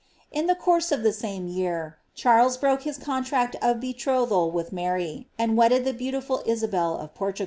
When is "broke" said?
2.57-2.81